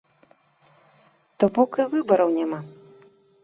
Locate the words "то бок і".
1.43-1.87